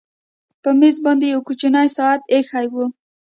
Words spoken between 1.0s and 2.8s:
باندې یو کوچنی ساعت ایښی و